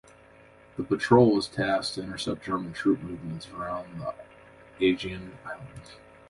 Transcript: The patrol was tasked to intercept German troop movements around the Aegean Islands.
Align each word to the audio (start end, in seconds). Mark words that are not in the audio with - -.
The 0.77 0.83
patrol 0.83 1.35
was 1.35 1.47
tasked 1.47 1.93
to 1.93 2.01
intercept 2.01 2.43
German 2.43 2.73
troop 2.73 3.01
movements 3.03 3.47
around 3.51 3.99
the 4.01 4.15
Aegean 4.83 5.37
Islands. 5.45 5.91